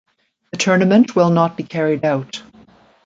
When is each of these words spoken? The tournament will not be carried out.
The 0.49 0.57
tournament 0.57 1.15
will 1.15 1.29
not 1.29 1.55
be 1.55 1.61
carried 1.61 2.03
out. 2.03 2.41